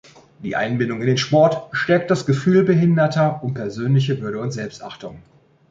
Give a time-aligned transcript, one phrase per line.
[0.41, 5.21] Die Einbindung in den Sport stärkt das Gefühl Behinderter um persönliche Würde und Selbstachtung.